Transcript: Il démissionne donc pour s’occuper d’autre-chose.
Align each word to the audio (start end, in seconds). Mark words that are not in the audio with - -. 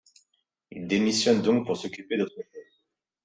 Il 0.71 0.87
démissionne 0.87 1.43
donc 1.43 1.67
pour 1.67 1.77
s’occuper 1.77 2.17
d’autre-chose. 2.17 2.81